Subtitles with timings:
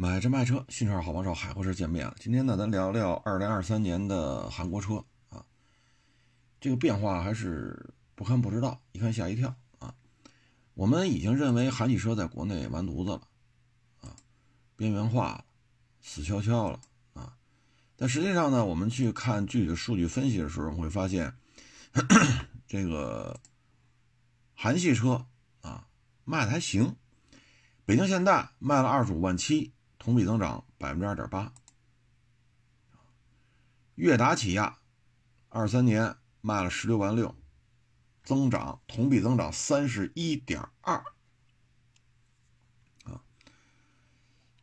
[0.00, 2.14] 买车卖车，新车好帮手，海阔车见面了。
[2.20, 5.44] 今天呢，咱聊聊二零二三年的韩国车啊，
[6.60, 9.92] 这个变化还是不看不知道，一看吓一跳啊。
[10.74, 13.22] 我们已经认为韩系车在国内完犊子了
[14.00, 14.14] 啊，
[14.76, 15.44] 边缘化了，
[16.00, 16.80] 死翘翘了
[17.14, 17.36] 啊。
[17.96, 21.34] 但实际上呢，我们去看具体的数据分析的时候，会发现
[22.68, 23.40] 这个
[24.54, 25.26] 韩系车
[25.60, 25.88] 啊
[26.22, 26.94] 卖的还行，
[27.84, 29.72] 北京现代卖了二十五万七。
[30.08, 31.52] 同比增长百分之二点八，
[33.94, 34.78] 悦达起亚
[35.50, 37.34] 二三年卖了十六万六，
[38.24, 40.96] 增长同比增长三十一点二，
[43.04, 43.20] 啊，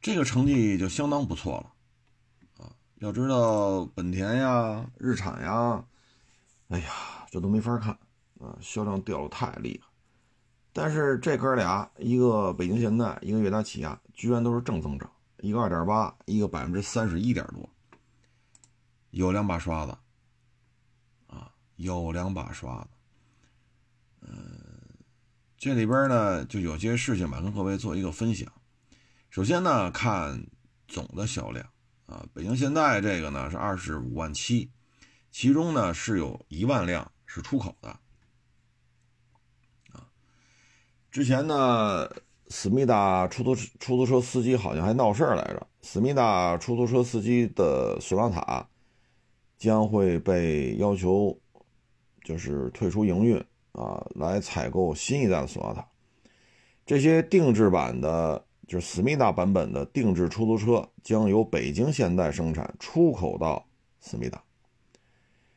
[0.02, 5.86] 这个成绩就相当不错了，啊，要知道本田呀、日产呀，
[6.70, 6.90] 哎呀，
[7.30, 7.96] 这都没法看。
[8.40, 9.90] 啊，销量掉的太厉害，
[10.74, 15.08] 但是这哥俩，一个北京现代，一个悦达起亚，居然都是正增长。
[15.40, 17.70] 一个二点八，一个百分之三十一点多，
[19.12, 19.98] 有两把刷子，
[21.28, 22.90] 啊，有两把刷子，
[24.22, 24.38] 嗯，
[25.58, 28.52] 这里边呢就有些事情吧，跟各位做一个分享。
[29.30, 30.48] 首先呢，看
[30.88, 31.70] 总的销量，
[32.06, 34.72] 啊，北京现代这个呢是二十五万七，
[35.32, 37.90] 其中呢是有一万辆是出口的，
[39.92, 40.08] 啊，
[41.12, 42.10] 之前呢。
[42.48, 45.68] 思密达出租出租车司机好像还闹事儿来着。
[45.82, 48.68] 思密达出租车司机的索纳塔
[49.58, 51.38] 将会被要求
[52.24, 53.38] 就是退出营运
[53.72, 55.88] 啊，来采购新一代的索纳塔。
[56.86, 63.66] 这些定制版的，就是思密达版本的定制出租车将由北京现代生产，出口到
[64.00, 64.44] 思密达。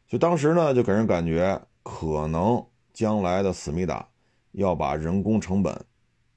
[0.06, 2.64] 就当时呢，就给人感觉可能
[2.95, 4.08] 将来的思密达
[4.52, 5.78] 要把人工成本。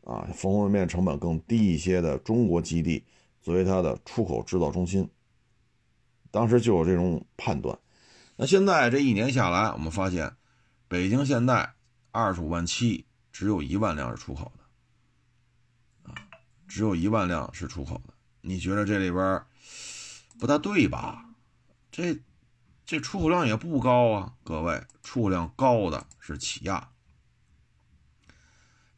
[0.03, 3.03] 啊，方方面面成本更低一些的中国基地
[3.41, 5.09] 作为它的出口制造中心，
[6.31, 7.77] 当时就有这种判断。
[8.35, 10.35] 那现在这一年下来，我们发现
[10.87, 11.75] 北京现代
[12.11, 16.15] 二十五万七，只有一万辆是出口的，啊，
[16.67, 18.13] 只有一万辆是出口的。
[18.41, 19.43] 你觉得这里边
[20.39, 21.29] 不大对吧？
[21.91, 22.17] 这
[22.85, 26.89] 这出口量也不高啊，各位，出口量高的是起亚。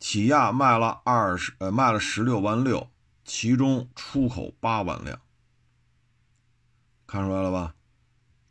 [0.03, 2.91] 起亚卖了二十，呃，卖了十六万六，
[3.23, 5.21] 其中出口八万辆，
[7.07, 7.73] 看出来了吧？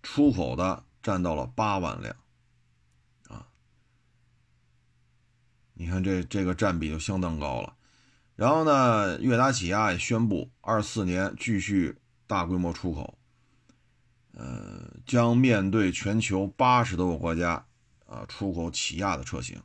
[0.03, 2.17] 出口的占到了八万辆，
[3.29, 3.47] 啊，
[5.75, 7.77] 你看这这个占比就相当高了。
[8.35, 13.19] 然后呢，悦达起亚也宣布，二四年继续大规模出口，
[14.33, 17.67] 呃，将面对全球八十多个国家，
[18.07, 19.63] 啊，出口起亚的车型。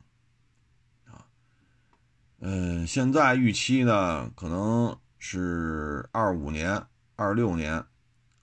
[2.40, 6.80] 嗯，现在预期呢，可能是二五年、
[7.16, 7.84] 二六年，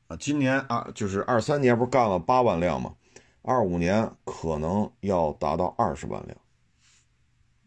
[0.08, 2.94] 啊，今年啊，就是二三年不是干了八万辆吗？
[3.42, 6.38] 二五年可能要达到二十万辆，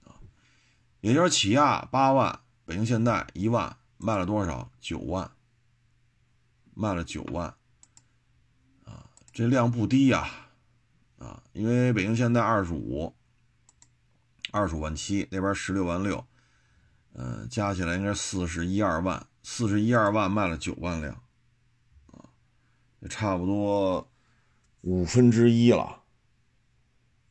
[0.04, 0.20] 啊，
[1.00, 4.70] 也就是起亚八万，北京现代一万，卖了多少？
[4.80, 5.30] 九万，
[6.74, 7.46] 卖了九万，
[8.84, 10.28] 啊，这量不低呀，
[11.16, 13.14] 啊，因为北京现代二十五。
[14.50, 16.25] 二十五万七，那边十六万六，
[17.12, 21.12] 嗯，加起来应该四十一二万，四十一二万卖了九万辆，
[22.12, 22.25] 啊，
[23.00, 24.10] 也差不多
[24.81, 26.03] 五分之一了，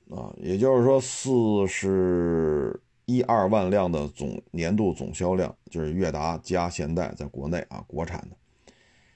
[0.09, 8.37] 啊，也就是说四十一二万辆的总年度总销量，就是悦达加现代在国内啊，国产的，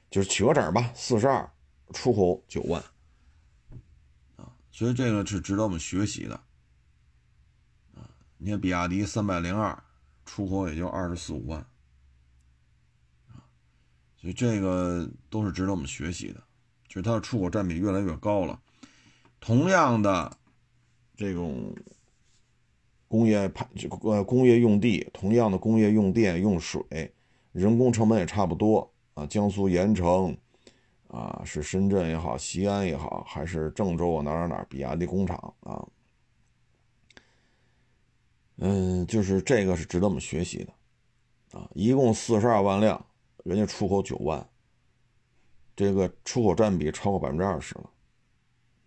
[0.10, 1.48] 就是取个整吧，四十二，
[1.94, 2.82] 出口九万，
[4.38, 6.40] 啊，所以这个是值得我们学习的。
[8.44, 9.78] 你看，比亚迪三百零二
[10.26, 11.60] 出口也就二十四五万，
[13.28, 13.38] 啊，
[14.18, 16.42] 所以这个都是值得我们学习的，
[16.88, 18.60] 就是它的出口占比越来越高了。
[19.40, 20.36] 同样的，
[21.16, 21.72] 这种
[23.08, 23.64] 工业排
[24.02, 27.14] 呃工业用地，同样的工业用电用水，
[27.52, 29.24] 人工成本也差不多啊。
[29.28, 30.36] 江苏盐城
[31.10, 35.88] 啊，是深圳也好，西安也好，还是郑州啊哪哪哪比亚迪工厂啊。
[38.64, 43.04] 嗯，就是这个是值得我们学习的，啊，一共四十二万辆，
[43.44, 44.48] 人家出口九万，
[45.76, 47.90] 这个出口占比超过百分之二十了，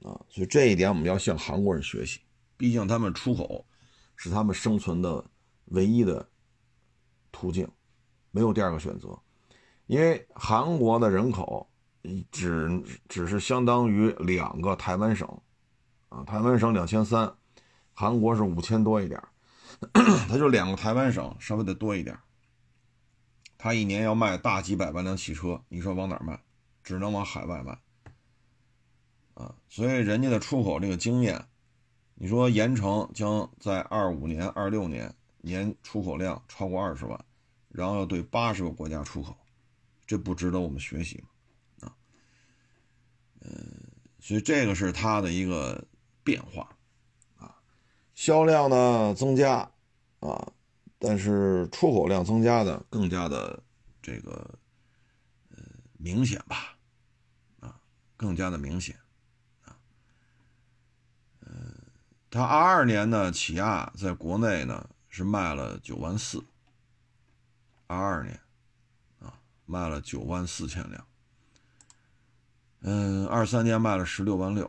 [0.09, 2.21] 啊，所以这一点我们要向韩国人学习，
[2.57, 3.67] 毕竟他们出口
[4.15, 5.29] 是他们生存的
[5.65, 6.25] 唯一的
[7.33, 7.69] 途径，
[8.31, 9.19] 没有第二个选择，
[9.87, 11.69] 因为韩国的人口
[12.31, 15.29] 只只是相当于两个台湾省，
[16.11, 17.35] 啊，台湾省两千三，
[17.93, 19.21] 韩国是五千多一点。
[20.29, 22.19] 它就两个台湾省，稍微的多一点。
[23.57, 26.39] 他一年要卖大几百万辆汽车，你说往哪儿卖？
[26.83, 27.79] 只能往海外卖。
[29.35, 31.45] 啊，所以人家的出口这个经验，
[32.15, 37.25] 你说盐城将在二五年、二六年年出口量超过二十万，
[37.69, 39.37] 然后要对八十个国家出口，
[40.07, 41.89] 这不值得我们学习吗？
[41.89, 41.97] 啊，
[43.41, 43.91] 嗯，
[44.21, 45.85] 所以这个是它的一个
[46.23, 46.69] 变化，
[47.37, 47.57] 啊，
[48.15, 49.69] 销量呢增加，
[50.29, 50.53] 啊，
[50.99, 53.63] 但是出口量增加的更加的
[54.01, 54.59] 这个
[55.51, 55.59] 呃
[55.99, 56.77] 明显吧，
[57.61, 57.79] 啊，
[58.17, 58.97] 更加的明显。
[62.31, 66.43] 它二二年呢，起亚在国内呢是卖了九万四，
[67.87, 68.41] 二二年
[69.21, 71.07] 啊卖了九万四千辆，
[72.81, 74.69] 嗯，二三年卖了十六万六，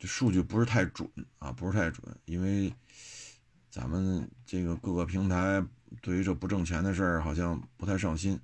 [0.00, 1.06] 这数据不是太准
[1.38, 2.72] 啊，不是太准，因为
[3.68, 5.62] 咱们这个各个平台
[6.00, 8.40] 对于这不挣钱的事儿好像不太上心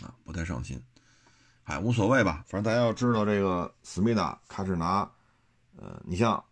[0.00, 0.82] 啊，不太上心。
[1.64, 5.08] 哎，无所谓吧，反正大家要知道，这个思密达开始拿，
[5.76, 6.42] 呃，你像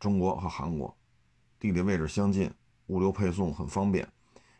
[0.00, 0.96] 中国和韩国，
[1.60, 2.50] 地理位置相近，
[2.86, 4.10] 物流配送很方便，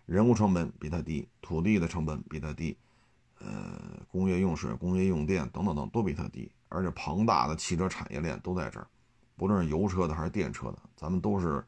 [0.04, 2.76] 人工成本比它低，土地的成本比它低，
[3.38, 8.86] 呃，工业用水、工业用电等等等都比它低，而且庞大的汽车产业链都在这儿，
[9.36, 11.64] 不论是油车的还是电车的，咱们都是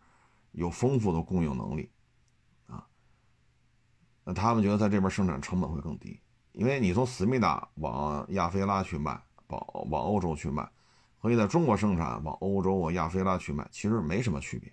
[0.53, 1.91] 有丰富的供应能力，
[2.67, 2.87] 啊，
[4.25, 6.21] 那他们觉得在这边生产成本会更低。
[6.53, 10.69] 因为你从思密达往亚非拉去卖，往往欧洲去卖，
[11.17, 14.73] 和你在中国生产往欧洲往亚非拉去卖，其实没什么区别，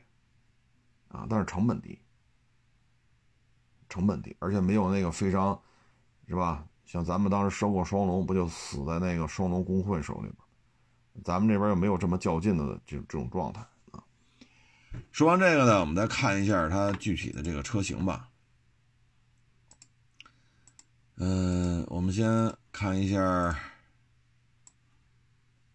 [1.10, 2.02] 啊，但是成本低，
[3.88, 5.62] 成本低，而且没有那个非常，
[6.28, 6.68] 是吧？
[6.88, 11.24] 像咱们当时收购双龙，不就死在那个双龙工会手里边？
[11.26, 13.60] 咱们这边又没有这么较劲的这这种状态
[13.92, 14.02] 啊。
[15.12, 18.30] 说完这个呢，我们再看一下它具体的这个车型吧。
[21.16, 23.60] 嗯，我们先看一下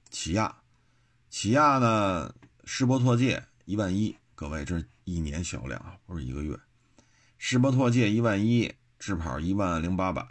[0.08, 0.56] 起亚。
[1.28, 2.34] 起亚呢，
[2.64, 6.58] 世博拓界一万一，各位这是一年销量啊，不是一个月。
[7.36, 10.22] 世博拓界一万一，智跑一万零八百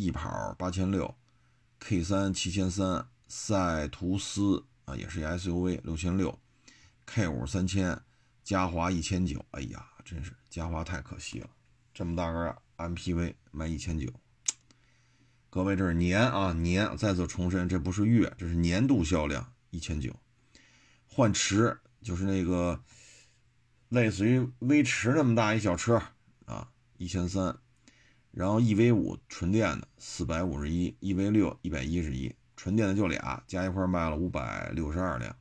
[0.00, 1.14] ，e 跑八千六
[1.78, 6.38] ，K 三七千三，赛图斯啊也是一 SUV 六千六
[7.04, 8.00] ，K 五三千，
[8.42, 9.44] 嘉华一千九。
[9.50, 11.50] 哎呀，真是嘉华太可惜了，
[11.92, 14.08] 这么大个 MPV 卖一千九。
[15.50, 20.14] 各位，这是年啊年，再次重申，这不是月，这是年度销量一千九。
[21.06, 22.82] 幻驰就是那个
[23.88, 26.00] 类似于威驰那么大一小车
[26.46, 27.58] 啊，一千三。
[28.30, 35.34] 然后 EV 五纯电的四百五十一，EV 六一百一十一，纯电的就俩，加一块卖了五百六十二辆。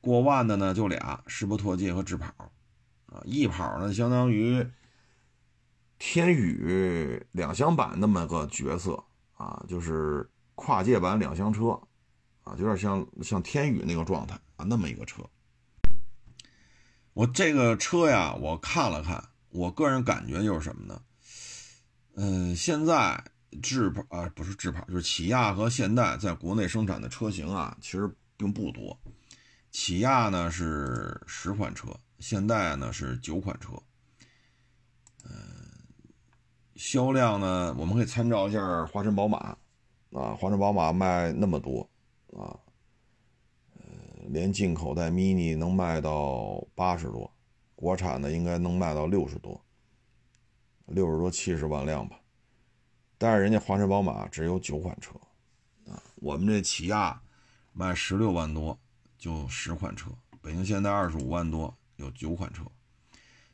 [0.00, 2.32] 过万的呢就俩，世博拓界和智跑
[3.06, 4.66] 啊，e 跑呢相当于。
[5.98, 9.02] 天宇两厢版那么个角色
[9.32, 11.70] 啊，就是跨界版两厢车
[12.42, 15.22] 啊，有点像像天宇那个状态啊，那么一个车。
[17.14, 21.00] 我这个车呀，我看了看，我个人感觉就是什么呢？
[22.18, 23.22] 嗯，现在
[23.62, 28.98] 智跑啊，不是智跑，就是起亚和现代在国内生产的车型啊，其实并不多。
[29.70, 33.72] 起亚呢是十款车，现代呢是九款车。
[36.74, 39.38] 销量呢，我们可以参照一下华晨宝马，
[40.12, 41.80] 啊，华晨宝马卖那么多，
[42.34, 42.52] 啊，
[43.78, 43.84] 呃，
[44.28, 47.30] 连进口带 mini 能卖到八十多，
[47.74, 49.58] 国产的应该能卖到六十多，
[50.86, 52.18] 六十多七十万辆吧，
[53.18, 55.12] 但是人家华晨宝马只有九款车，
[55.90, 57.20] 啊，我们这起亚
[57.72, 58.78] 卖十六万多
[59.18, 62.62] 就十款车，北京现代二十五万多有九款车，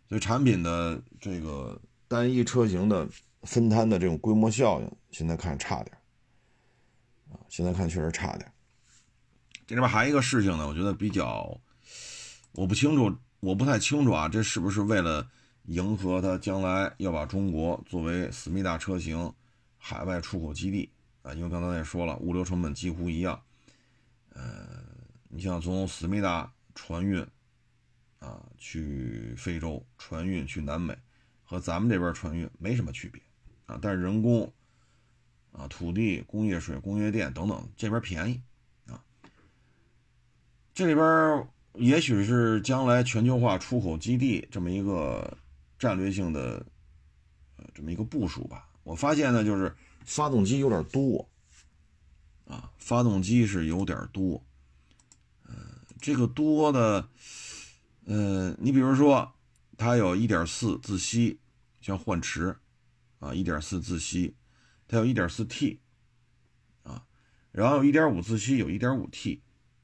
[0.09, 1.81] 所以产品的这个。
[2.09, 3.09] 单一车型的
[3.45, 5.97] 分摊的这种规模效应，现在看差点
[7.31, 8.53] 啊，现在看确实差点
[9.67, 11.59] 这里边还有一个事情呢，我觉得比较，
[12.53, 15.27] 我不清楚，我不太清楚啊，这是不是为了
[15.67, 19.33] 迎合它将来要把中国作为思密达车型
[19.79, 20.91] 海外出口基地
[21.23, 21.33] 啊？
[21.35, 23.41] 因为刚才也说了，物流成本几乎一样。
[24.31, 24.67] 呃，
[25.29, 27.25] 你像从思密达船运
[28.19, 30.97] 啊去非洲，船运去南美。
[31.45, 33.21] 和咱们这边船运没什么区别
[33.67, 34.51] 啊，但是人工
[35.53, 38.41] 啊、土地、工业水、工业电等等这边便宜
[38.87, 39.05] 啊。
[40.73, 45.37] 这里边也许是将来全球化出口基地这么一个
[45.83, 46.65] 战略性的
[47.57, 48.71] 呃这么一个部署吧。
[48.85, 49.75] 我发现呢，就是
[50.05, 51.29] 发动机有点多
[52.47, 54.41] 啊，发动机是有点多。
[55.43, 55.53] 呃，
[56.01, 57.09] 这个多的，
[58.05, 59.33] 呃，你比如说。
[59.75, 61.41] 它有1.4自吸，
[61.81, 62.57] 像幻驰
[63.19, 64.37] 啊，1.4自吸，
[64.87, 65.79] 它有 1.4T
[66.85, 67.05] 啊，
[67.51, 69.41] 然后有1.5自吸，有 1.5T，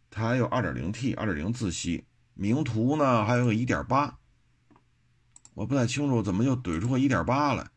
[0.08, 2.04] 它还有 2.0T、2.0自吸。
[2.34, 4.14] 名图呢还有个1.8，
[5.58, 7.68] 我不太清楚怎么就怼出个一点八来，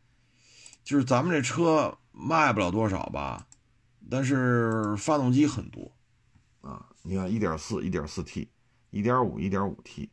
[0.84, 3.48] 就是咱们这车卖不了多少吧，
[4.08, 5.90] 但是发动机很多
[6.60, 8.48] 啊，你看一点四、一、点四 T。
[8.92, 10.10] 一点五、一点五 T，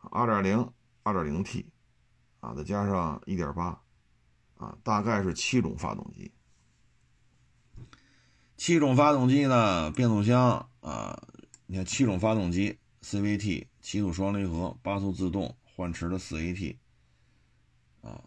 [0.00, 1.66] 二点零、二点零 T，
[2.40, 3.78] 啊，再加上一点八，
[4.56, 6.32] 啊，大概是七种发动机。
[8.56, 11.22] 七种发动机呢，变速箱啊，
[11.66, 16.76] 你看七种发动机，CVT 七速双离合，八速自动，幻驰的四 AT，
[18.00, 18.24] 啊，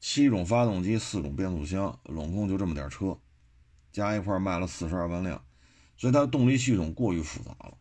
[0.00, 3.16] 七种发动机，四种变速箱，拢共就这么点车，
[3.92, 5.44] 加一块卖了四十二万辆，
[5.96, 7.78] 所以它的动力系统过于复杂了。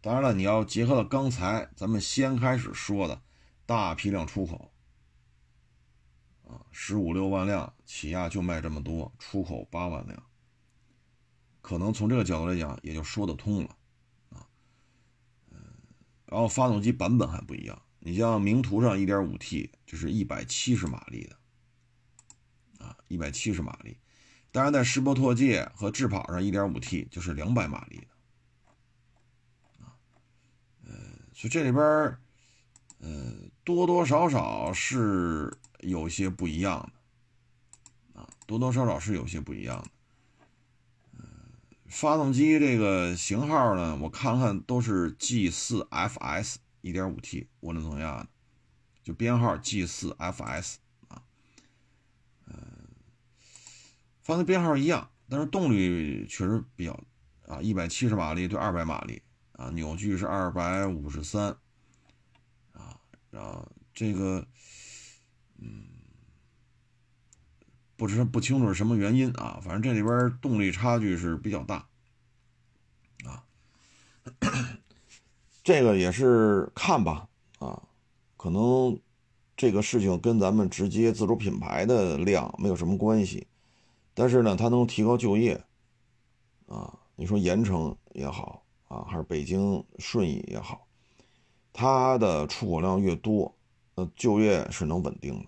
[0.00, 3.22] 当然了，你要结合到刚才咱们先开始说的，
[3.66, 4.72] 大批量出口，
[6.48, 10.20] 啊，十五六万辆，起亚就卖这么多，出口八万辆，
[11.60, 13.75] 可能从这个角度来讲，也就说得通了，
[16.26, 23.96] 然后发动机版本还不一样，你像名图上 1.5T 就是170马力的，啊，170马力，
[24.52, 28.06] 当然在施博拓界和智跑上 1.5T 就是200马力的。
[31.32, 31.84] 所以这里边
[32.98, 36.90] 呃，多多少少是有些不一样
[38.14, 39.90] 的，啊，多多少少是有些不一样的。
[41.88, 48.28] 发动机这个型号呢，我看看都是 G4FS 1.5T 涡轮增压的，
[49.02, 50.76] 就编号 G4FS
[51.08, 51.22] 啊，
[52.46, 52.56] 嗯，
[54.22, 56.98] 发动机编号一样，但是动力确实比较
[57.46, 59.22] 啊，一百七十马力对二百马力。
[59.58, 61.56] 啊，扭矩是二百五十三，
[62.74, 63.00] 啊，
[63.30, 64.46] 然后这个，
[65.56, 65.85] 嗯，
[67.96, 71.86] 不知不清楚是什么原因啊，反正这里边动力差距是比较大，
[73.24, 73.44] 啊，
[75.64, 77.82] 这个也是看吧，啊，
[78.36, 78.98] 可能
[79.56, 83.46] 这个事情跟咱们直接自主品牌的量没有什么关系，
[84.14, 85.64] 但是呢，它能提高就业，
[86.66, 88.62] 啊，你说盐城也好。
[88.88, 90.86] 啊，还是北京顺义也好，
[91.72, 93.52] 它的出口量越多，
[93.96, 95.46] 那就业是能稳定的，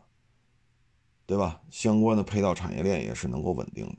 [1.28, 1.61] 对吧？
[1.68, 3.99] 相关的配套产业链也是能够稳定的。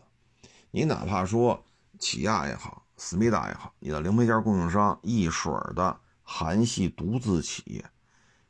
[0.72, 1.64] 你哪怕说
[2.00, 7.86] 起亚也好，思密达也好，你的零配件供应商一水儿的韩系独资企业，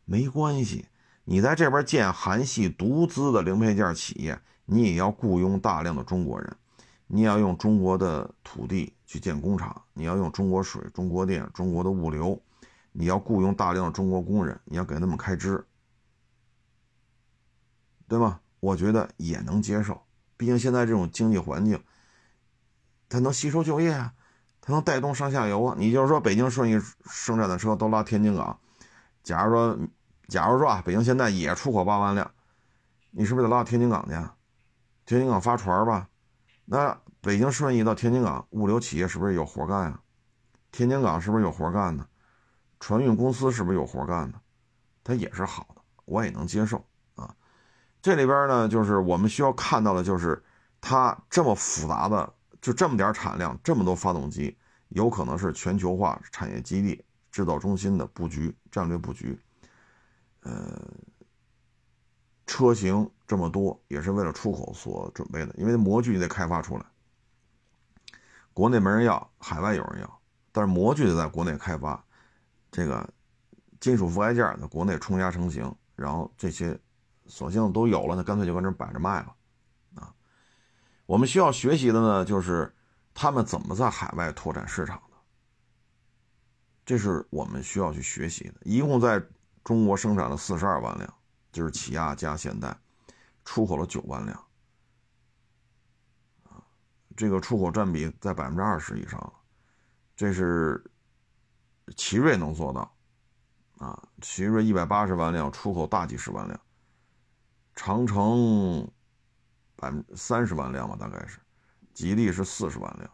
[0.06, 0.86] 没关系，
[1.26, 6.56] 你在这边建韩系独资的零配件企业，你也要雇佣大量的中国人。
[7.08, 12.42] 你也要用中国的土地去建工厂，你要用中国水、中国电、中国的物流，
[12.94, 15.68] 你要雇佣大量的中国工人，你要给他们开支，
[18.08, 18.40] 对吗？
[18.60, 20.02] 我觉得也能接受，
[20.38, 21.82] 毕竟现在这种经济环境，
[23.08, 24.14] 它能吸收就业啊，
[24.62, 25.76] 它能带动上下游啊。
[25.78, 28.60] 你就是说，北京顺义生产的车都拉天津港，
[29.24, 29.80] 假如说，
[30.28, 32.32] 假如说啊，北京现在也出口八万辆，
[33.12, 34.14] 你是不是得拉到天津港去？
[35.06, 36.10] 天津港发船吧。
[36.66, 40.02] 那北京顺义到天津港物流企业是不是有活干啊？
[40.72, 42.06] 天津港是不是有活干呢？
[42.80, 44.40] 船运公司是不是有活干呢？
[45.04, 46.86] 它也是好的，我也能接受。
[48.02, 50.44] 这里边呢，就是我们需要看到的，就是
[50.80, 54.58] 它这么复杂的，就这么点产量，这么多发动机，
[54.90, 59.40] 有可能是全球化产业基地、制造中心的布局、战略布局，
[60.42, 60.82] 呃。
[62.52, 66.86] 车型这么多，也是为了出口所准备的，因为模具你得开发出来，
[68.56, 70.20] 国内没人要，海外有人要，
[70.52, 72.04] 但是模具得在国内开发，
[72.72, 73.08] 这个
[73.80, 76.76] 金属覆盖件在国内冲压成型，然后这些
[77.30, 79.36] 索性都有了，那干脆就搁这摆着卖了，
[79.96, 80.14] 啊，
[81.06, 82.76] 我们需要学习的呢，就是
[83.14, 85.16] 他们怎么在海外拓展市场的，
[86.86, 88.56] 这是我们需要去学习的。
[88.64, 89.24] 一共在
[89.64, 91.14] 中国生产了四十二万辆。
[91.52, 92.78] 就是起亚加现代，
[93.44, 94.38] 出口了九万辆，
[96.44, 96.62] 啊，
[97.18, 99.34] 这个出口占比在百分之二十以上，
[100.16, 100.80] 这是
[101.98, 102.96] 奇瑞能做到，
[103.80, 106.62] 啊，奇瑞一百八十万辆出口大几十万辆，
[107.82, 108.92] 长城
[109.78, 111.40] 百分三十万辆吧，大概是，
[111.94, 113.10] 吉利是四十万辆，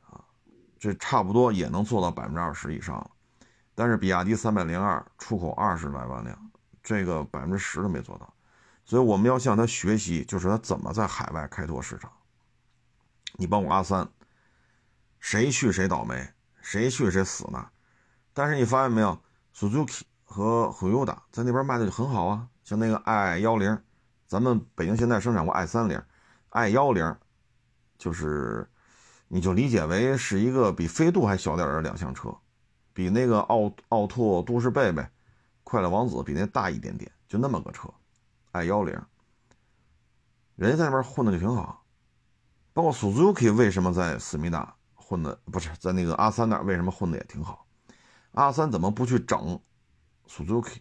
[0.00, 0.24] 啊，
[0.78, 3.10] 这差不多也能做到百分之二十以上了，
[3.74, 6.50] 但是比亚迪三百零二出口二十来万辆。
[6.82, 8.34] 这个百分之十都没做到，
[8.86, 12.10] 所以我们要向他学习，就是他怎么在海外开拓市场。
[13.34, 14.10] 你帮我阿三，
[15.20, 16.26] 谁去谁倒霉，
[16.62, 17.68] 谁去谁死呢？
[18.32, 19.22] 但是你发现没有
[19.54, 20.00] ，Suzuki
[20.32, 23.78] 和 Hyundai 在那边卖的就很好啊，像那个 i 幺零，
[24.26, 26.02] 咱们北京现在生产过 i 三零
[26.48, 27.14] ，i 幺零
[27.98, 28.66] 就是
[29.28, 32.34] 你就理解为是一个比飞度还小点的两厢车，
[32.94, 35.06] 比那个奥奥拓都市贝贝、
[35.64, 37.92] 快乐王子比那大一点点，就那么个车
[38.52, 38.98] ，i 幺零，
[40.56, 41.84] 人家在那边混的就挺好，
[42.72, 47.66] 包括 Suzuki 为什么在思密达混的不是在那个阿三那为什么混的也挺好？
[48.32, 49.60] 阿三怎么不去整
[50.32, 50.78] Suzuki？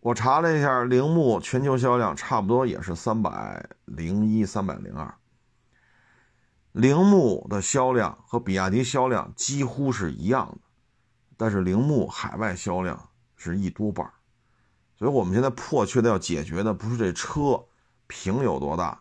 [0.00, 5.14] 我查了一下，铃木全球销量差不多也是三百零一、三百零二。
[6.72, 10.58] 铃木的销量和比亚迪销量几乎是一样的，
[11.36, 14.10] 但是铃木海外销量是一多半
[14.96, 17.64] 所以我们现在迫切的要解决的不是这车
[18.08, 19.00] 屏有多大，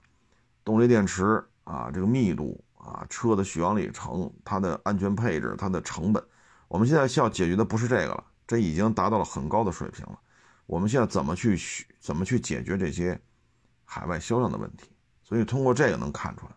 [0.63, 2.63] 动力电池啊这个密度。
[2.79, 6.23] 啊，车的续航里程、它的安全配置、它的成本，
[6.69, 10.17] 我们现在需要解决的不是这个了，这已经达到了很高的水平了。
[10.65, 11.57] 我们现在怎么去
[11.99, 13.19] 怎么去解决这些
[13.83, 14.89] 海外销量的问题？
[15.23, 16.53] 所以通过这个能看出来，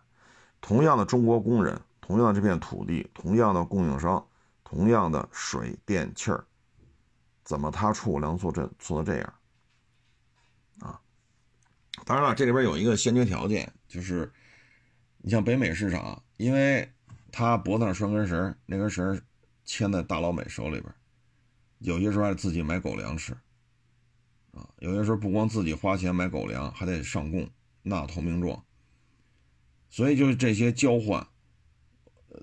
[0.61, 4.25] 同样的中国工人，同样的这片土地，同样的供应商，
[4.63, 6.45] 同样的水电气儿，
[7.43, 9.35] 怎么他出五粮做这做到这样？
[10.81, 11.01] 啊，
[12.05, 14.31] 当然了，这里边有一个先决条件，就是。
[15.25, 16.93] 你像北美市场，因为
[17.31, 19.23] 他脖子上拴根绳，那根绳
[19.65, 20.95] 牵在大老美手里边，
[21.79, 23.33] 有些时候还自己买狗粮吃，
[24.53, 27.49] 啊，有些时候不光自己花钱买狗粮，还得上供
[27.83, 28.65] 纳投名状，
[29.89, 31.27] 所以就是这些交换，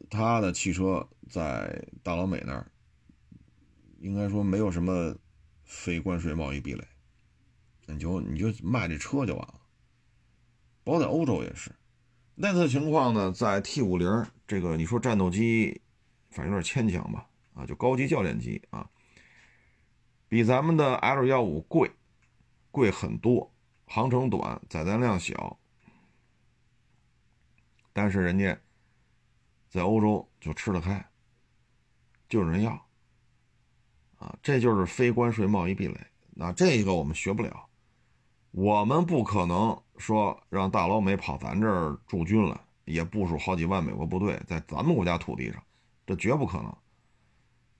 [0.10, 2.72] 他的汽车在大老美那儿，
[4.00, 5.16] 应该说没有什么
[5.64, 6.88] 非关税贸易壁垒，
[7.88, 9.62] 你就你就卖这车就完了，
[10.84, 11.72] 包括在欧洲也是。
[12.42, 15.82] 那次情况呢，在 T 五零这个，你说战斗机，
[16.30, 17.28] 反正有点牵强吧？
[17.54, 18.90] 啊，就高级教练机啊，
[20.28, 21.92] 比咱们的 L 幺五贵，
[22.72, 23.52] 贵很多，
[23.86, 25.60] 航程短，载弹量小，
[27.92, 28.58] 但是人家
[29.70, 31.10] 在欧洲就吃得开，
[32.28, 32.72] 就有人要，
[34.18, 36.00] 啊，这就是非关税贸易壁垒。
[36.30, 37.68] 那这个我们学不了，
[38.52, 39.82] 我们不可能。
[39.98, 45.62] 说让大老美跑咱这儿驻军了，也部署好几万美国部队在咱们国家土地上，
[46.10, 46.76] 这绝不可能，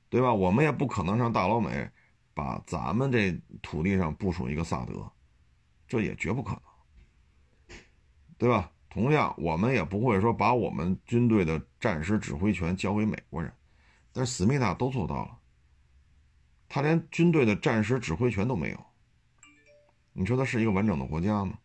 [0.08, 0.32] 对吧？
[0.32, 1.90] 我们也不可能让大老美
[2.32, 5.12] 把咱们这土地上部署一个萨德，
[5.88, 7.76] 这也绝不可能，
[8.38, 8.72] 对吧？
[8.88, 13.52] 同样，我们也不会说把我们军队的战时指挥权交给美国人，
[14.14, 15.36] 但是思密达都做到了，
[16.68, 18.86] 他连军队的战时指挥权都没有，
[20.14, 21.58] 你说他是一个完整的国家吗？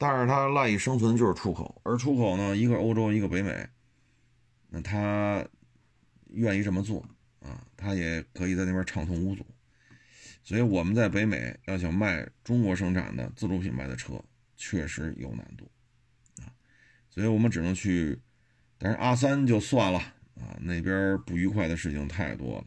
[0.00, 3.68] 但是它赖以生存就是出口，而出口呢，一个欧洲，一个北美，
[4.68, 5.44] 那他
[6.28, 7.04] 愿意这么做
[7.40, 9.44] 啊，他也可以在那边畅通无阻。
[10.44, 14.22] 所以我们在北美要想卖中国生产的自主品牌的车，
[14.56, 15.68] 确实有难度
[16.42, 16.46] 啊，
[17.10, 18.20] 所以我们只能去，
[18.78, 19.98] 但是阿三就算了
[20.36, 22.66] 啊，那边不愉快的事情太多了，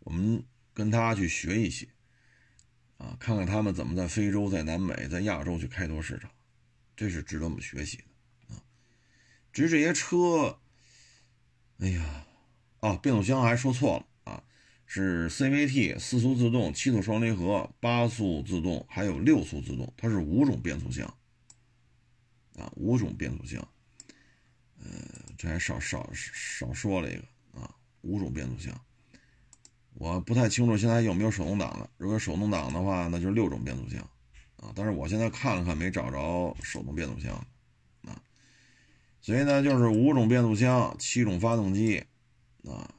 [0.00, 1.86] 我们跟他去学一些。
[2.98, 6.30] 啊，看看他们怎么在非洲、在南美、在亚洲去开拓市场，
[6.96, 8.62] 这是值得我们学习的啊。
[9.52, 10.58] 至于这些车，
[11.78, 12.26] 哎呀，
[12.80, 14.44] 啊，变速箱还说错了啊，
[14.84, 21.06] 是 CVT 四速自动、七速双离合、八速自动，还有六速自动，它是五种变速箱
[22.56, 23.66] 啊，五种变速箱。
[24.80, 24.88] 呃，
[25.36, 27.22] 这还少少少说了一个
[27.60, 28.80] 啊，五种变速箱。
[29.94, 31.88] 我不太清楚现在有没有手动挡的。
[31.96, 34.00] 如果手动挡的话，那就是六种变速箱
[34.56, 34.72] 啊。
[34.74, 37.34] 但是我现在看了看，没找着手动变速箱
[38.02, 38.20] 啊。
[39.20, 42.04] 所以呢，就是五种变速箱，七种发动机
[42.64, 42.94] 啊。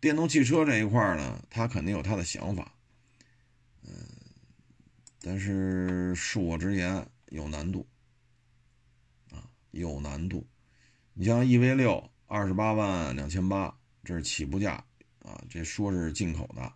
[0.00, 2.72] 电动汽车这一块呢，它肯定有它的想法，
[3.82, 3.92] 嗯，
[5.20, 7.86] 但是恕我直言，有难度
[9.30, 10.46] 啊，有难度。
[11.12, 14.82] 你像 EV 六，二十八万两千八，这是起步价。
[15.20, 16.72] 啊，这说是进口的，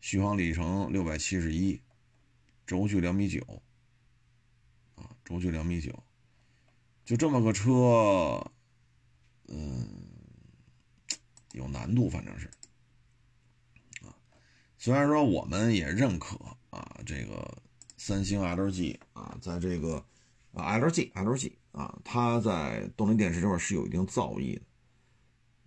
[0.00, 1.80] 续航里程六百七十一，
[2.66, 3.62] 轴距两米九，
[4.96, 6.02] 啊，轴距两米九，
[7.04, 8.44] 就这么个车，
[9.46, 9.86] 嗯，
[11.52, 12.50] 有难度，反正是，
[14.02, 14.12] 啊，
[14.76, 16.36] 虽然说我们也认可
[16.70, 17.62] 啊，这个
[17.96, 20.04] 三星 LG 啊，在这个
[20.52, 24.62] 啊 LG LG 啊，它在动力电池这块是有一定造诣的，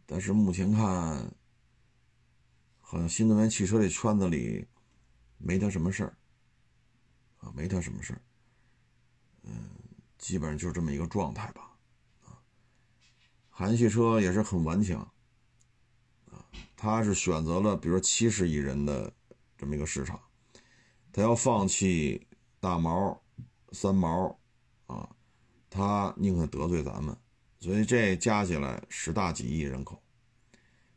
[0.06, 1.34] 但是目前看。
[2.92, 4.68] 好像新能源汽车这圈子里
[5.38, 6.18] 没他什么事儿
[7.38, 8.22] 啊，没他什么事儿，
[9.44, 9.70] 嗯，
[10.18, 11.74] 基本上就是这么一个状态吧，
[12.26, 12.36] 啊，
[13.50, 15.00] 韩系车也是很顽强
[16.30, 16.44] 啊，
[16.76, 19.14] 他是选择了比如说七十亿人的
[19.58, 20.22] 这么一个市场，
[21.14, 22.28] 他要放弃
[22.60, 23.24] 大毛、
[23.72, 24.38] 三毛
[24.88, 25.10] 啊，
[25.70, 27.18] 他宁可得罪咱们，
[27.58, 30.04] 所以这加起来十大几亿人口，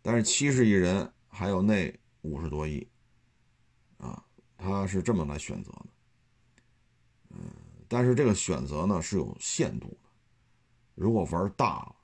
[0.02, 1.92] 但是七十亿人还有那
[2.23, 2.87] 五十多亿
[3.99, 4.25] 啊，
[4.57, 5.87] 他是这么来选择的，
[7.31, 7.38] 嗯，
[7.88, 10.09] 但是这个选择呢是有限度的，
[10.94, 11.97] 如果玩大了。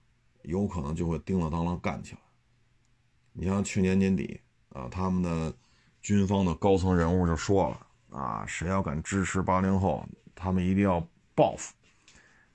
[0.45, 2.21] 有可能就会叮了当啷干起来。
[3.35, 4.41] 你像去年年底
[4.71, 5.55] 啊，他们的
[6.01, 10.03] 军方的高层人物就说了啊，谁要敢支持八零后，
[10.35, 11.75] 他们一定要报复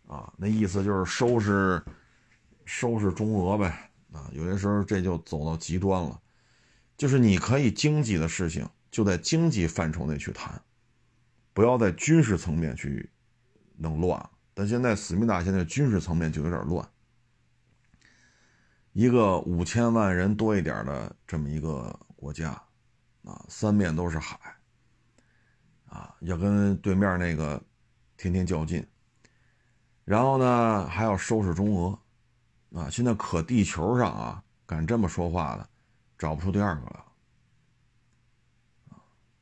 [0.08, 0.34] 啊。
[0.36, 1.80] 那意思就是收拾
[2.66, 4.28] 收拾中俄呗啊。
[4.34, 6.20] 有些时候这就走到极端了，
[6.98, 10.62] 就是你可以经济的事情就在经济范畴内去谈，
[11.54, 13.10] 不要在军事层面去
[13.78, 14.30] 弄乱。
[14.54, 16.90] 但现在思密达现在军事层面就有点乱。
[18.94, 22.52] 一个五千万人多一点的这么一个国家，
[23.26, 24.40] 啊，三面都是海，
[25.90, 27.62] 啊，要跟对面那个
[28.16, 28.88] 天天较劲，
[30.06, 35.70] 然后呢还要收拾中俄，啊，现在可地球上啊敢这么说话的，
[36.18, 37.06] 找不出第二个了，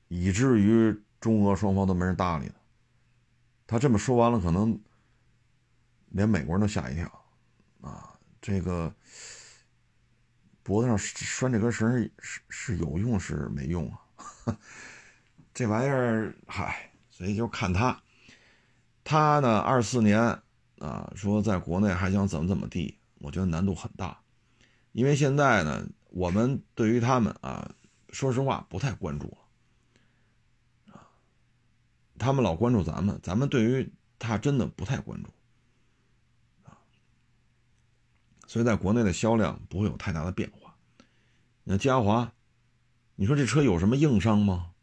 [0.08, 4.80] 以至于中俄双方都没人搭理他，他这么说完了，可能
[6.10, 7.26] 连美国人都吓一跳，
[7.82, 8.94] 啊，这个。
[10.66, 14.58] 脖子上拴这根绳是是有用是没用啊？
[15.54, 18.02] 这玩意儿，嗨，所以就看他，
[19.04, 20.22] 他呢，二四年
[20.80, 24.22] 啊，说在国内还想怎么怎么地，我觉得难度很大，
[24.94, 27.74] 因为现在呢，我们对于他们啊，
[28.10, 31.10] 说实话不太关注了啊，
[32.20, 35.32] 他们老关注咱们，咱们对于他真的不太关注。
[38.46, 40.78] 所以在国内的销量不会有太大的变化。
[41.64, 42.32] 那嘉华，
[43.16, 44.74] 你说这车有什么硬伤吗？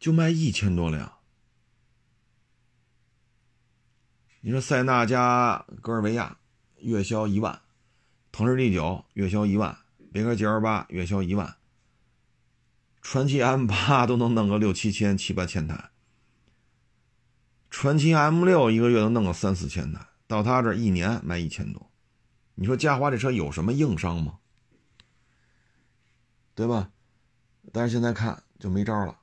[0.00, 1.18] 就卖一千多辆。
[4.40, 6.40] 你说塞纳加戈尔维亚
[6.78, 7.62] 月销一万，
[8.36, 9.78] 腾势 D 九月销一万，
[10.12, 11.56] 别克 GL 八月销一万，
[13.00, 15.88] 传祺 M 八都能弄个六七千、七八千台，
[17.70, 21.90] 传祺 M 六一个月能弄个三四千台，到他这一年卖一千多。
[22.56, 24.38] 你说嘉华这车有什么硬伤吗？
[26.54, 26.90] 对吧？
[27.72, 29.18] 但是现在看就没招了，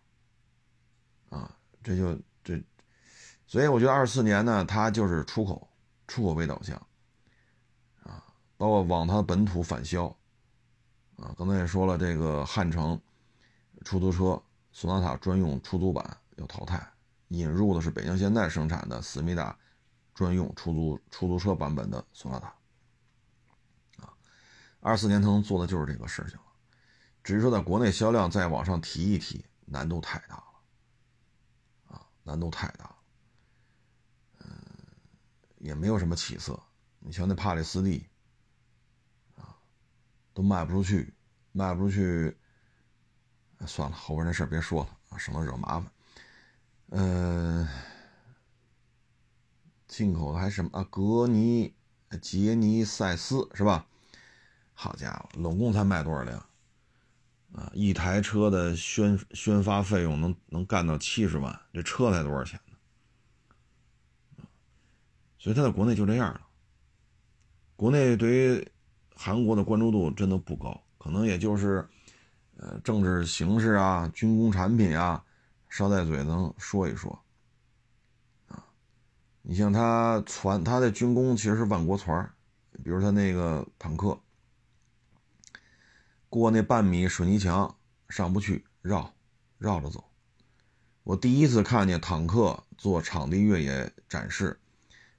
[1.29, 2.59] 啊，这就这，
[3.45, 5.69] 所以我觉得二四年呢，它就是出口，
[6.07, 6.87] 出口为导向，
[8.63, 10.05] 包括往它本土返销，
[11.17, 12.97] 啊，刚才也说了，这个汉城
[13.83, 16.81] 出租车索纳塔专用出租版要淘汰，
[17.27, 19.53] 引入的是北京现代生产的思密达
[20.15, 22.47] 专用出租出租车版本的索纳塔。
[23.97, 24.15] 啊
[24.79, 26.45] 二四年他能做的就是这个事情了，
[27.21, 32.95] 至于说在国内销量再往上提一提，难度太大了，啊，难度太大了，
[34.39, 34.47] 嗯，
[35.57, 36.57] 也没有什么起色。
[36.99, 38.07] 你像那帕里斯蒂，
[40.33, 41.13] 都卖不出去，
[41.51, 42.37] 卖不出去，
[43.67, 45.91] 算了，后边那事别说了，省得惹麻烦。
[46.89, 47.67] 嗯，
[49.87, 50.83] 进口的还是什么啊？
[50.89, 51.73] 格尼
[52.21, 53.85] 杰尼赛斯是吧？
[54.73, 56.37] 好家伙，拢共才卖多少辆
[57.53, 57.71] 啊？
[57.73, 64.45] 一台车的宣宣发费用能能干到七十万，这车才多少钱呢？
[65.37, 66.47] 所以他在国内就这样了。
[67.75, 68.71] 国内对于
[69.25, 71.87] 韩国的关注度真的不高，可能也就是
[72.57, 75.23] 呃政治形势啊、军工产品啊，
[75.69, 77.17] 捎带嘴能说一说
[78.49, 78.65] 啊。
[79.41, 82.29] 你像他船，他的军工其实是万国船，
[82.83, 84.19] 比如他那个坦克。
[86.27, 87.77] 过那半米水泥墙
[88.09, 89.13] 上不去，绕
[89.57, 90.03] 绕着走。
[91.03, 94.59] 我第一次看见坦克做场地越野展示，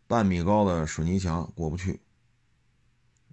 [0.07, 2.03] 半米高的水泥墙过不去，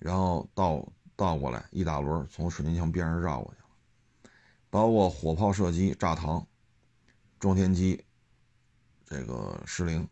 [0.01, 0.85] 然后倒
[1.15, 4.29] 倒过来一大轮从水泥墙边上绕过去了。
[4.69, 6.45] 包括火炮射击炸膛，
[7.39, 8.03] 装填机
[9.05, 10.05] 这个失灵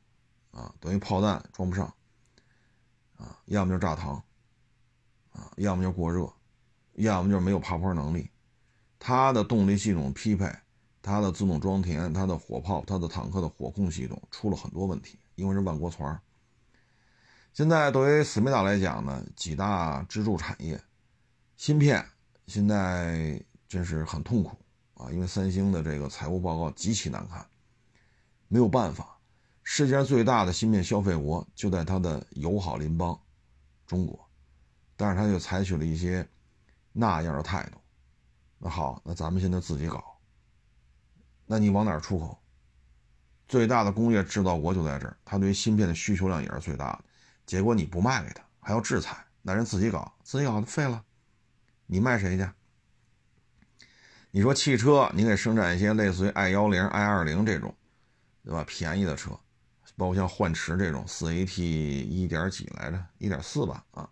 [0.52, 1.94] 啊，等于炮弹装不上
[3.18, 4.22] 啊，要么就炸膛
[5.32, 6.32] 啊，要么就过热。
[6.94, 8.30] 要么就没有爬坡能力，
[8.98, 10.54] 它的动力系统匹配，
[11.02, 16.22] 它的自动装填，它的火炮，它的坦克的火控系统出了很多问题，因为是万国船。
[17.60, 20.82] 现在对于思密达来讲呢，几大支柱产业，
[21.58, 22.06] 芯片
[22.48, 24.58] 现在真是很痛苦
[24.94, 27.46] 啊，因为三星的这个财务报告极其难看，
[28.48, 29.20] 没有办法，
[29.62, 33.20] 世界上最大的芯片消费国就在它的友好邻邦
[33.86, 34.18] 中国。
[34.96, 36.26] 但是他就采取了一些
[36.94, 37.78] 那样的态度。
[38.58, 40.02] 那好，那咱们现在自己搞。
[41.46, 42.40] 那你往哪儿出口？
[43.50, 47.04] 最大的工业制造国就在这儿，它对于芯片的需求量也是最大的。
[47.50, 51.04] 结果你不卖给他，还要制裁，那人自己搞，自己搞就废了。
[51.88, 52.48] 你卖谁去？
[54.30, 57.76] 你说汽车，你给生产一些类似于 i 幺零、i 二零这种，
[58.44, 58.64] 对吧？
[58.68, 59.32] 便宜的车，
[59.96, 64.08] 包括像幻驰这种四 AT 一点几来着，一点四吧，啊，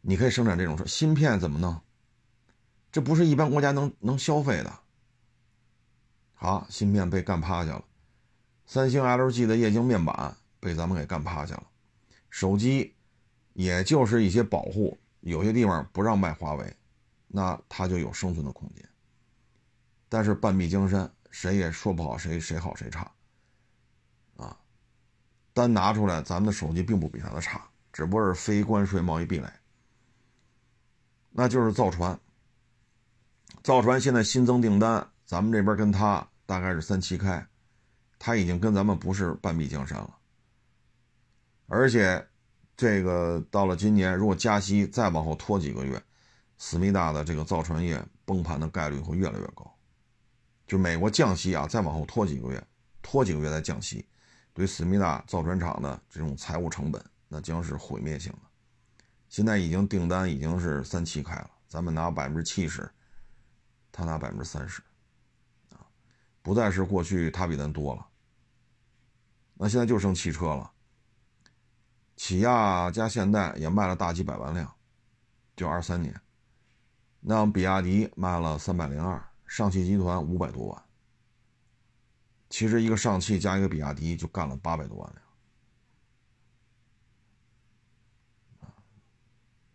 [0.00, 1.78] 你可以生产这种车，芯片怎么弄？
[2.90, 4.72] 这不是一般国家能能消费的。
[6.32, 7.84] 好，芯片被干趴下了，
[8.64, 11.64] 三星、LG 的液晶面板被咱们给干趴下了，
[12.30, 12.94] 手机
[13.52, 16.76] 也就是一些保护，有些地方不让卖华为。
[17.32, 18.84] 那它就有生存的空间，
[20.08, 23.08] 但是半壁江山，谁也说不好谁谁好谁差，
[24.36, 24.58] 啊，
[25.52, 29.48] 单拿出来，咱们的手机并不比它的差，只不过是非关税贸易壁垒。
[31.30, 32.18] 那就是造船，
[33.62, 37.46] 造船现在新增订单，咱们这边跟他大概是三七开，
[38.18, 40.18] 他已经跟咱们不是半壁江山了，
[41.70, 42.28] 而且
[42.76, 46.02] 这个到了今年，如果加息再往后拖几个月。
[46.62, 49.74] 思密达的这个造船业崩盘的概率会越来越高，
[50.66, 52.62] 就美国降息啊，再往后拖几个月，
[53.00, 54.06] 拖几个月再降息，
[54.52, 58.38] 对思密达造船厂的这种财务成本，那将是毁灭性的。
[59.30, 62.86] 现在已经订单已经是三七开了，咱们拿百分之七十，
[63.90, 64.82] 他拿百分之三十，
[65.70, 65.80] 啊，
[66.42, 68.06] 不再是过去他比咱多了。
[69.54, 70.70] 那现在就剩汽车了，
[72.22, 74.70] 起亚加现代也卖了大几百万辆，
[75.56, 76.20] 就二三年。
[77.18, 80.84] 那比亚迪卖了三百零二，上汽集团五百多万。
[82.50, 85.10] 其实一个上汽加一个比亚迪就干了八百多万
[88.60, 88.70] 辆。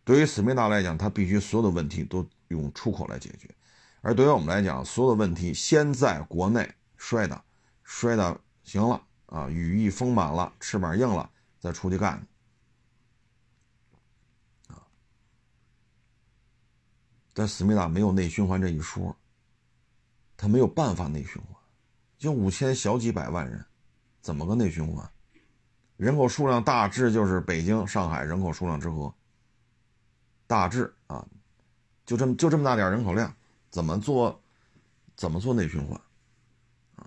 [0.03, 3.49] 对于思密达来讲，它必须所有的问题都用出口来解决；
[4.01, 7.43] 而对于我们来讲，所有的问题先在国内摔的，
[7.83, 11.27] 摔的行了啊，羽翼丰满了，翅膀硬了，
[11.59, 12.25] 再出去干。
[17.37, 19.13] 但思密达没有内循环这一说，
[20.37, 21.61] 他没有办法内循环，
[22.17, 23.65] 就五千小几百万人，
[24.21, 25.11] 怎么个内循环？
[25.97, 29.13] 人口数量大致就是北京、上海人口数量之和，
[30.47, 31.27] 大致啊，
[32.05, 33.35] 就这么就这么大点人口量，
[33.69, 34.41] 怎么做，
[35.17, 35.99] 怎么做内循环？
[36.95, 37.03] 啊，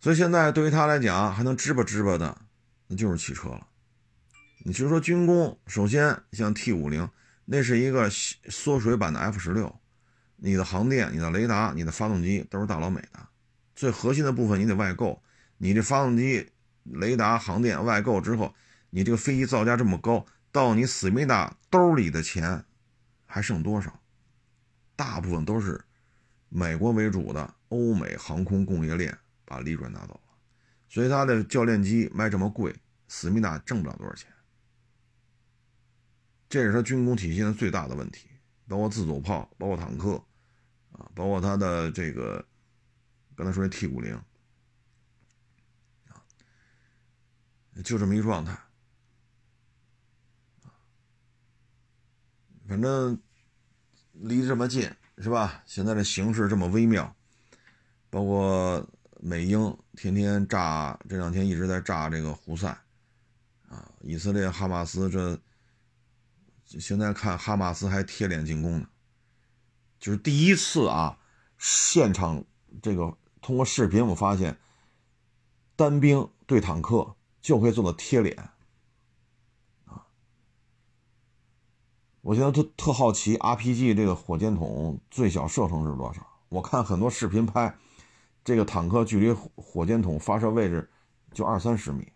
[0.00, 2.38] 所以现在对于他来讲，还能支吧支吧的，
[2.86, 3.66] 那就是汽车了。
[4.60, 7.06] 你就说军工，首先像 T 五零。
[7.50, 9.74] 那是一个缩水版的 F 十六，
[10.36, 13.26] 你的航电、你的雷达、你的发动机都是大老美的，
[13.74, 15.22] 最核心的部分你得外购。
[15.56, 16.50] 你这发动机、
[16.84, 18.54] 雷达、航电外购之后，
[18.90, 22.62] 你这个飞机造价这么高，到你思密达兜里的钱
[23.24, 23.98] 还剩多少？
[24.94, 25.82] 大部分都是
[26.50, 30.36] 美国为主的欧美航空供应链把利润拿走了，
[30.86, 32.76] 所以它的教练机卖这么贵，
[33.08, 34.30] 思密达挣不了多少钱。
[36.48, 38.26] 这是他军工体系的最大的问题，
[38.66, 40.14] 包括自走炮，包括坦克，
[40.92, 42.42] 啊，包括他的这个
[43.36, 44.14] 刚才说的 T 五零，
[46.08, 46.24] 啊，
[47.84, 48.58] 就这么一状态，
[52.66, 53.20] 反正
[54.14, 55.62] 离这么近是吧？
[55.66, 57.14] 现在这形势这么微妙，
[58.08, 58.88] 包括
[59.20, 62.68] 美英天天炸，这两天一直在炸这个胡塞，
[63.68, 65.38] 啊，以色列哈马斯这。
[66.78, 68.86] 现在看哈马斯还贴脸进攻呢，
[69.98, 71.18] 就是第一次啊，
[71.56, 72.44] 现场
[72.82, 74.58] 这个通过视频我发现，
[75.76, 78.36] 单兵对坦克就可以做到贴脸，
[79.86, 80.04] 啊，
[82.20, 86.26] 我现在特特好奇 RPG 这个火箭筒最小射程是多少？
[86.50, 87.74] 我看很多视频拍，
[88.44, 90.90] 这个坦克距离火箭筒发射位置
[91.32, 92.12] 就二三十米，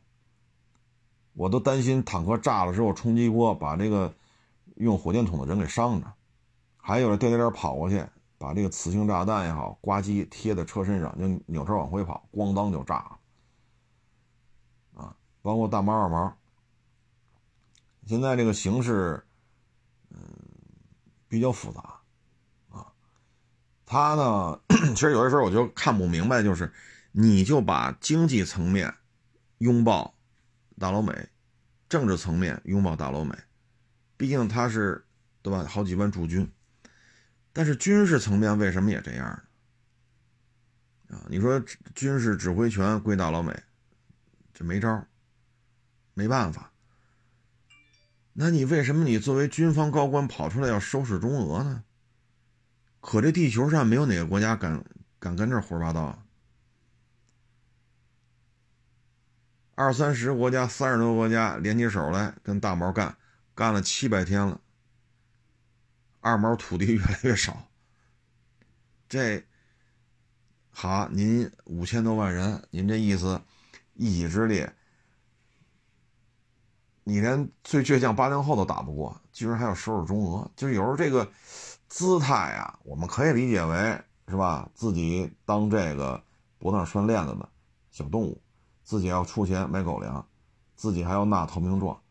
[1.32, 4.14] 我都担心坦克炸了之后冲击波把这个。
[4.76, 6.12] 用火箭筒的人给伤着，
[6.76, 8.04] 还有人颠颠颠跑过去，
[8.38, 13.18] 把这个磁性炸弹也好，呱唧贴在车身上，就扭头往回跑，咣当就炸了。
[15.02, 16.36] 啊，包括大毛二毛，
[18.06, 19.24] 现在这个形势，
[20.10, 20.18] 嗯，
[21.28, 22.00] 比较复杂，
[22.70, 22.92] 啊，
[23.86, 24.60] 他呢，
[24.94, 26.72] 其实有的时候我就看不明白，就是
[27.12, 28.92] 你就把经济层面
[29.58, 30.14] 拥抱
[30.78, 31.28] 大老美，
[31.88, 33.34] 政治层面拥抱大老美。
[34.16, 35.04] 毕竟他是，
[35.42, 35.64] 对吧？
[35.64, 36.50] 好几万驻军，
[37.52, 39.26] 但是军事层面为什么也这样
[41.08, 41.16] 呢？
[41.16, 41.60] 啊，你说
[41.94, 43.52] 军事指挥权归大老美，
[44.54, 45.06] 这没招
[46.14, 46.70] 没办法。
[48.32, 51.84] 那你为什么你作为军方高官跑出来要收拾中俄呢？
[53.00, 54.82] 可这地球上没有哪个国家敢
[55.18, 56.22] 敢跟这胡说八道。
[59.74, 63.16] 二三十国家、三十多个国家联起手来跟大毛干，
[63.54, 64.60] 干了七百天了，
[66.20, 67.68] 二毛土地越来越少。
[69.08, 69.44] 这
[70.70, 73.40] 好，您五千多万人，您这意思，
[73.94, 74.66] 一己之力。
[77.04, 81.30] 你连最倔强八零后都打不过，居然还要收拾中俄，就是有时候这个
[81.88, 84.70] 姿态啊，我们可以理解为是吧？
[84.74, 86.24] 自己当这个
[86.58, 87.48] 脖子上拴链子的
[87.90, 88.40] 小动物，
[88.82, 90.26] 自己要出钱买狗粮，
[90.74, 92.01] 自己还要纳投名状，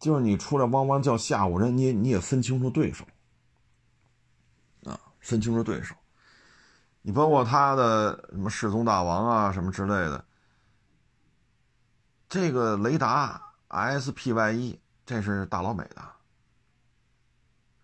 [0.00, 3.06] 就是你出来汪汪叫吓唬人，你你也分清楚对手
[4.84, 5.94] 啊，分清楚对手。
[7.02, 10.24] 你包括他的什么世宗大王啊，什么之类的。
[12.28, 16.02] 这个雷达 SPY 一，这是大老美的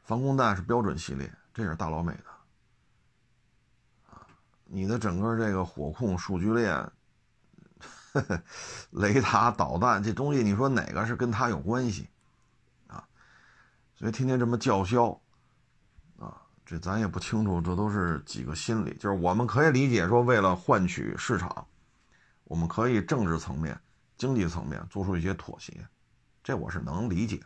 [0.04, 2.24] 防空弹，是标准系列，这是大老美的。
[4.64, 6.90] 你的整个这个火控数据链、
[8.90, 12.08] 雷达、导弹这东西，你说哪个是跟他有关系
[12.86, 13.04] 啊？
[13.94, 15.20] 所以天天这么叫嚣
[16.18, 18.96] 啊，这咱也不清楚，这都是几个心理。
[18.98, 21.66] 就是我们可以理解说，为了换取市场，
[22.44, 23.78] 我们可以政治层面。
[24.18, 25.86] 经济层面做出一些妥协，
[26.42, 27.44] 这我是能理解的，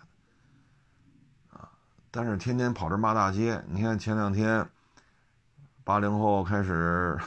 [1.58, 1.68] 啊，
[2.12, 4.64] 但是天天跑这骂大街，你看前两天，
[5.82, 7.18] 八零后开始，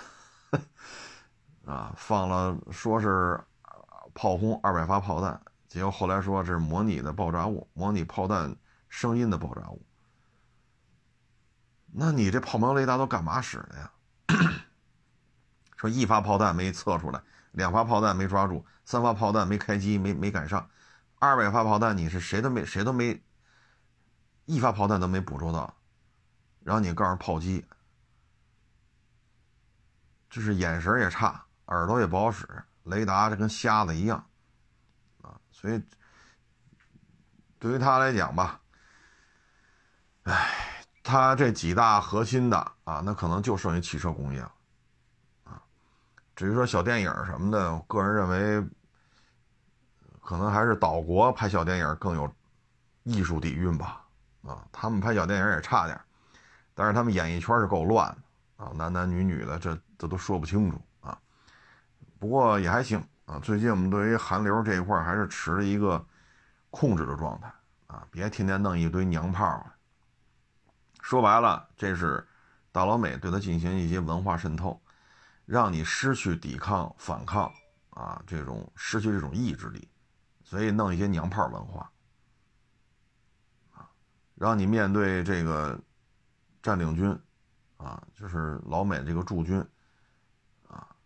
[1.65, 3.43] 啊，放了说是
[4.13, 8.55] 炮轰二百发炮弹，结果后来说是模拟的爆炸物，模拟炮弹
[8.89, 9.81] 声音的爆炸物，
[11.91, 13.91] 那你这炮瞄雷达都干嘛使的呀？
[15.77, 17.21] 说一发炮弹没测出来。
[17.53, 20.67] 两发炮弹没抓住，三发炮弹没开机，没没赶上，
[21.19, 23.21] 二百发炮弹你是谁都没谁都没，
[24.45, 25.71] 一发炮弹都没捕捉到，
[26.63, 27.63] 然后你告诉炮击，
[30.31, 32.47] 就是眼神也差，耳朵也不好使，
[32.83, 34.23] 雷达这跟瞎子一样，
[35.23, 35.81] 啊，所以
[37.57, 38.61] 对于他来讲吧，
[40.23, 44.53] 哎，他这几大核心的啊，那可能就剩下汽车工业了。
[45.45, 45.61] 啊
[46.35, 48.67] 至于说小电影什么的，我个人认为，
[50.21, 52.31] 可能还是岛国拍小电影更有
[53.03, 54.03] 艺术底蕴吧。
[54.41, 55.99] 啊，他们拍小电影也差点，
[56.73, 58.09] 但是他们演艺圈是够乱
[58.57, 60.81] 的啊，男男女女的，这这都说不清楚。
[62.23, 63.37] 不过也还行啊。
[63.39, 66.01] 最近我们对于韩流这一块还是持了一个
[66.69, 67.53] 控制的状态
[67.87, 69.69] 啊，别天天弄一堆娘炮。
[71.01, 72.25] 说白了，这是
[72.71, 74.81] 大老美对他进行一些文化渗透。
[75.45, 77.51] 让你失去抵抗、反抗
[77.89, 79.85] 啊，这种失去这种意志力，
[80.45, 81.91] 所以弄一些娘炮文化
[83.73, 83.91] 啊，
[84.35, 85.77] 让你面对这个
[86.61, 87.19] 占领军
[87.75, 89.61] 啊，就是老美这个驻军，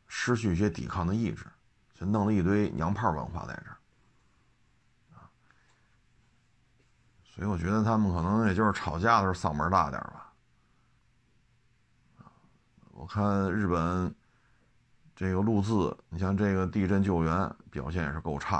[0.07, 1.45] 失去一些抵抗的意志，
[1.93, 3.77] 就弄了一堆娘炮文化在这儿
[5.15, 5.29] 啊，
[7.23, 10.33] 所以我觉得他们可能也就是吵架的时候嗓门大点吧
[12.91, 14.13] 我看日本。
[15.19, 18.57] 这个录字，你像这个地震救援表现也是够差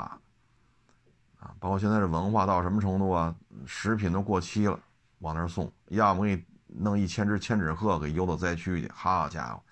[1.38, 1.54] 啊！
[1.60, 3.32] 包括现在这文化到什么程度啊？
[3.64, 4.76] 食品都过期了，
[5.20, 8.90] 往那儿送，要么给你弄一千只千纸鹤给邮到灾区去。
[8.92, 9.62] 好家伙，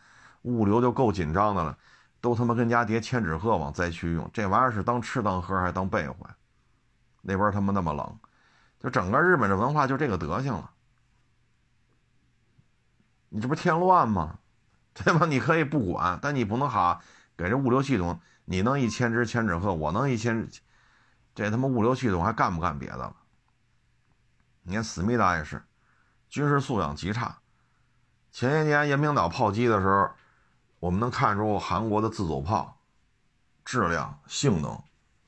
[0.46, 1.76] 物流就够紧张的了，
[2.20, 6.16] 都他妈跟家叠千纸鹤往灾区用，这玩意儿是当吃当喝还当备货？
[7.20, 8.18] 那边他妈那么冷，
[8.78, 10.70] 就整个日本的文化就这个德行了。
[13.28, 14.38] 你这不添乱吗？
[14.94, 15.26] 对吧？
[15.26, 17.00] 你可以不管，但你不能哈
[17.36, 20.48] 给这物流系统，你弄一千只千纸鹤，我弄一千，
[21.34, 23.16] 这他妈物流系统还干不干别的了？
[24.62, 25.62] 你看思密达也是，
[26.28, 27.36] 军事素养极差。
[28.30, 30.10] 前些年延坪岛炮击的时候，
[30.86, 32.78] 我们能看出韩国的自走炮
[33.64, 34.80] 质量、性能、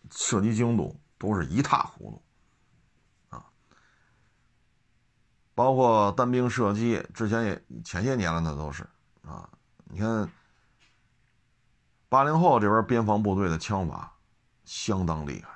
[0.08, 3.44] 射击精度都是一塌糊涂啊。
[5.56, 8.88] 包括单兵射击，之前也前些年了，那都是
[9.22, 9.50] 啊。
[9.86, 10.30] 你看，
[12.08, 14.16] 八零后这边边防部队的枪法
[14.64, 15.48] 相当厉害，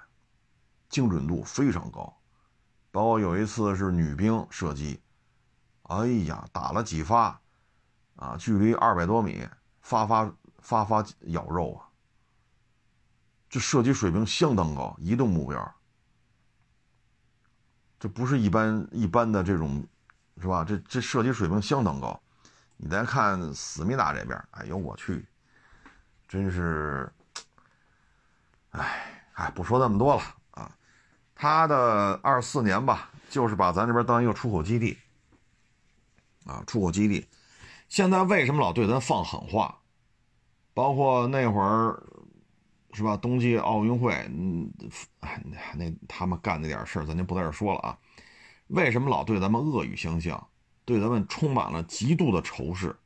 [0.88, 2.12] 精准度非常高。
[2.90, 5.00] 包括有一次是女兵射击，
[5.84, 7.40] 哎呀，打了几发，
[8.16, 9.46] 啊，距离二百多米，
[9.82, 11.84] 发发发发咬肉啊！
[13.50, 15.74] 这射击水平相当高，移动目标，
[18.00, 19.86] 这不是一般一般的这种，
[20.40, 20.64] 是吧？
[20.64, 22.18] 这这射击水平相当高。
[22.78, 25.24] 你再看思密达这边，哎呦我去，
[26.26, 27.12] 真是，
[28.70, 30.22] 哎哎，不说那么多了
[30.52, 30.74] 啊。
[31.34, 34.98] 他的二四年吧，就是把咱这边当一个出口基地，
[36.46, 37.28] 啊，出口基地。
[37.92, 39.78] 现在为什么老对咱放狠话？
[40.72, 42.02] 包括那会儿，
[42.94, 43.18] 是吧？
[43.18, 44.72] 冬季奥运会，嗯，
[45.76, 47.98] 那他们干那点事儿，咱就不在这说了啊。
[48.68, 50.48] 为什么老对咱们恶语相向，
[50.86, 52.96] 对咱们充满了极度的仇视？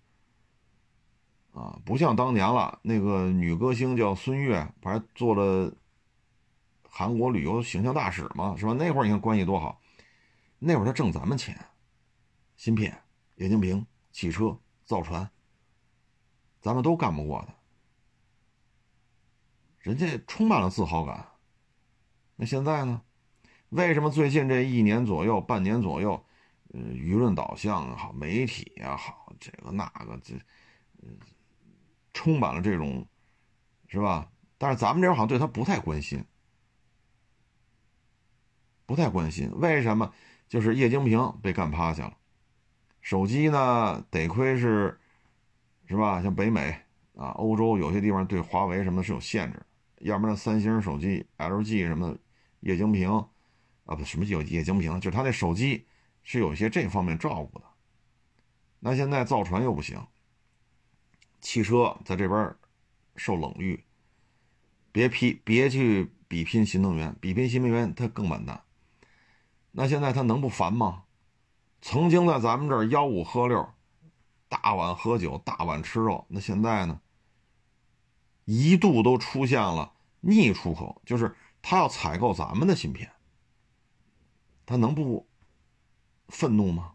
[1.50, 5.74] 啊，不像当年了，那个女歌星叫孙悦，不还做了
[6.88, 8.54] 韩国旅游形象大使吗？
[8.56, 8.72] 是吧？
[8.72, 9.80] 那会儿你看关系多好，
[10.60, 11.58] 那会儿他挣咱们钱，
[12.54, 12.96] 芯片、
[13.34, 14.56] 液晶屏、汽车、
[14.86, 15.30] 造船，
[16.62, 17.54] 咱们都干不过他，
[19.80, 21.28] 人家充满了自豪感。
[22.36, 23.02] 那现在呢？
[23.68, 26.24] 为什么最近这一年左右、半年左右，
[26.72, 30.34] 呃，舆论导向也好，媒体也好，这个那个这，
[31.02, 31.18] 嗯。
[32.14, 33.06] 充满了这种，
[33.88, 34.32] 是吧？
[34.56, 36.24] 但是咱们这边好像对他不太关心，
[38.86, 39.50] 不太关心。
[39.56, 40.14] 为什么？
[40.48, 42.16] 就是液晶屏被干趴下了，
[43.06, 44.04] 手机呢？
[44.10, 44.98] 得亏是，
[45.86, 46.20] 是吧？
[46.20, 46.76] 像北美
[47.14, 49.62] 啊、欧洲有些地方对华为什么是有限制，
[50.00, 52.18] 要不然三星手机、LG 什么
[52.62, 53.08] 液晶屏
[53.84, 55.00] 啊，不什么叫液晶屏？
[55.00, 55.86] 就是他那手机
[56.24, 57.64] 是有一些这方面照顾的。
[58.80, 60.04] 那现在造船又不行。
[61.40, 62.56] 汽车在这边
[63.14, 63.84] 受冷遇，
[64.90, 68.64] 别批别去比拼新能源，比拼新能源它更完蛋。
[69.70, 71.04] 那现在他能不烦吗？
[71.88, 73.64] 曾经在咱们这儿吆五喝六，
[74.48, 76.26] 大碗喝酒，大碗吃肉。
[76.26, 77.00] 那现在呢？
[78.44, 83.12] 一度都出现了逆出口，就是他要采购咱们的芯片，
[84.66, 85.28] 他能不
[86.26, 86.94] 愤怒吗？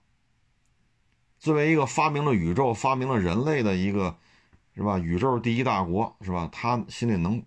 [1.39, 4.17] 作为一个发明了宇宙、发明了人类的一个。
[4.73, 4.97] 是吧？
[4.97, 6.49] 宇宙第一大国是吧？
[6.51, 7.41] 他心里能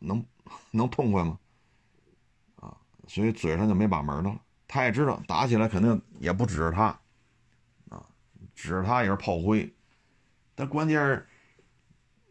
[0.00, 0.24] 能
[0.72, 1.38] 能痛快吗？
[2.56, 2.76] 啊，
[3.06, 4.40] 所以嘴上就没把门的了。
[4.72, 6.84] 他也知道打起来肯定也不指着他，
[7.90, 8.02] 啊，
[8.54, 9.70] 指着他也是炮灰。
[10.54, 11.28] 但关键是，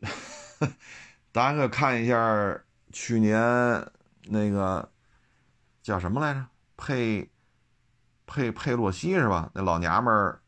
[1.32, 2.60] 大家可以看一下
[2.92, 3.40] 去年
[4.24, 4.92] 那个
[5.84, 6.44] 叫什么来着？
[6.76, 7.30] 佩
[8.26, 9.52] 佩佩洛西是吧？
[9.54, 10.42] 那老娘们儿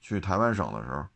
[0.00, 1.06] 去台湾省的时候。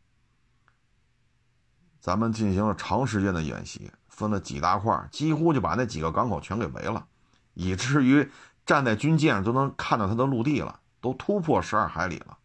[1.99, 7.07] 咱们进行了长时间的演习，分了几大块，几乎就把那几个港口全给围了，
[7.55, 8.29] 以至于
[8.65, 12.37] 站在军舰上都能看到它的陆地了，都突破十二海里了。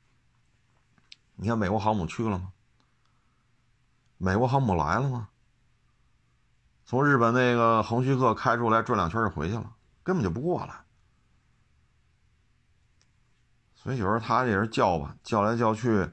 [1.37, 2.53] 你看美国航母去了吗？
[4.18, 5.29] 美国航母来了吗？
[6.85, 10.85] 从日本那个横须贺开出来转两圈就回去了，根本就不过来。
[13.75, 16.11] 所以有时候他也是叫吧，叫来叫去。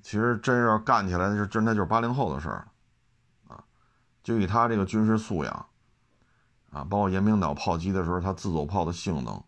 [0.00, 2.68] 其实真要干起来，就真的就是八零后的事儿
[3.48, 3.62] 啊！
[4.22, 5.67] 就以他这个军事素养，
[6.70, 9.42] 啊，包括延明岛炮击的时候，他自走炮的性能、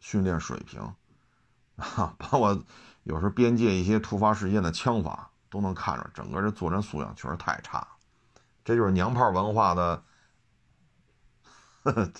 [0.00, 0.80] 训练水平，
[1.76, 2.62] 啊，包括
[3.04, 7.86] 有时候边界一些突发事件的枪法，都能看着整个这作战素养确实太差。
[8.64, 10.02] 这就是娘炮文化的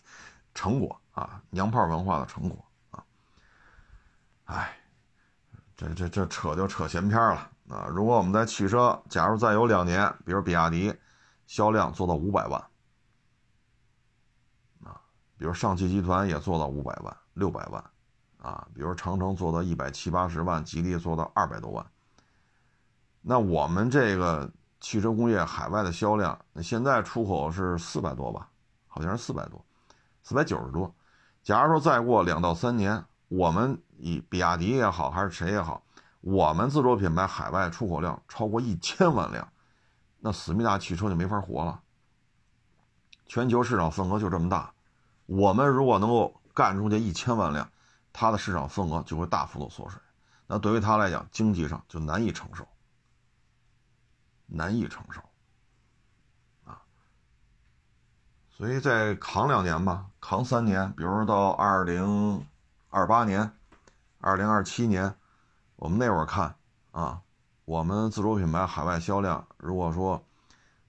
[0.54, 1.42] 成果啊！
[1.50, 3.04] 娘炮文化的成果啊！
[4.46, 4.76] 哎，
[5.76, 7.50] 这这这扯就扯闲篇了。
[7.68, 10.92] 啊，如果我们在汽车，假如再有两年，比如比亚迪
[11.46, 12.69] 销量做到五百万，
[15.40, 17.82] 比如上汽集团也做到五百万、六百万，
[18.36, 21.86] 啊，比如长城做到一百七八十万，吉利做到二百多万，
[23.22, 28.50] 那我们这个汽车工业海外的销量，那现在出口是四百多吧？
[28.86, 29.64] 好像是四百多，
[30.22, 30.94] 四百九十多。
[31.42, 35.82] 假如说再过两到三年，我们以比亚迪也好，还是谁也好。
[36.20, 39.50] 我们自主品牌海外出口量超过一千万辆，
[40.18, 41.80] 那思密达汽车就没法活了。
[43.24, 44.74] 全球市场份额就这么大，
[45.30, 47.70] 我们如果能够干出去一千万辆，
[48.12, 50.00] 它的市场份额就会大幅度缩水。
[50.48, 52.66] 那对于它来讲，经济上就难以承受，
[54.46, 55.20] 难以承受
[56.64, 56.82] 啊。
[58.50, 62.44] 所以再扛两年吧，扛三年，比如说到二零
[62.88, 63.52] 二八年、
[64.18, 65.14] 二零二七年。
[65.76, 66.56] 我们那会儿看
[66.90, 67.22] 啊，
[67.64, 70.26] 我们自主品牌海外销量，如果说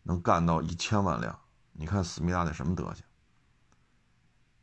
[0.01, 1.39] 能干到一千万辆，
[1.73, 3.03] 你看思密达得什么德行？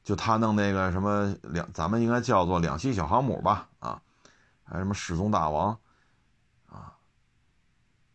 [0.09, 3.69] 就他弄那个什么两，咱们应该叫做两栖小航母吧？
[3.79, 4.01] 啊，
[4.65, 5.79] 还什么失踪大王
[6.67, 6.97] 啊，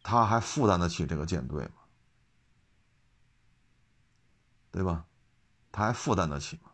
[0.01, 1.73] 他还负担得起这个舰队吗？
[4.71, 5.05] 对吧？
[5.71, 6.71] 他还负担得起吗？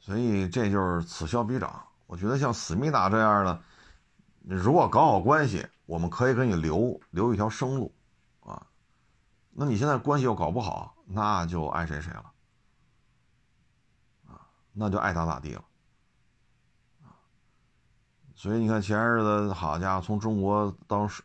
[0.00, 1.82] 所以这就是此消彼长。
[2.06, 3.62] 我觉得像思密达这样的，
[4.42, 7.90] 如果搞好关系，我们可以给你留留一条生路，
[8.40, 8.66] 啊，
[9.52, 12.32] 那你现在关系又搞不好，那就爱谁谁了，
[14.28, 14.40] 啊
[14.72, 15.64] 那就爱咋咋地了。
[17.02, 17.10] 啊
[18.36, 21.24] 所以你看前日子，好家伙，从中国当水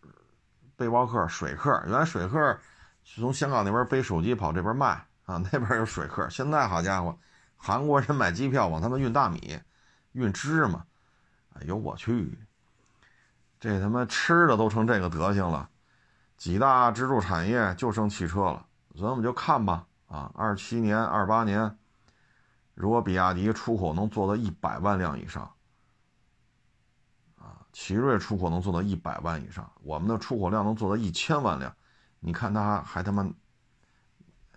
[0.75, 2.59] 背包客、水客，原来水客
[3.03, 6.27] 是从香港那边背手机跑这边卖啊，那边有水客。
[6.29, 7.15] 现在好家伙，
[7.55, 9.59] 韩国人买机票往他们运大米、
[10.13, 10.83] 运芝麻，
[11.53, 12.37] 哎呦我去，
[13.59, 15.69] 这他妈吃的都成这个德行了，
[16.37, 18.65] 几大支柱产业就剩汽车了，
[18.95, 21.77] 所以我们就看吧啊，二七年、二八年，
[22.73, 25.43] 如果比亚迪出口能做到一百万辆以上。
[27.37, 31.75] 啊奇瑞出口能做到一百万以上，我们的出口量能做到一千万辆，
[32.21, 33.29] 你看他还他妈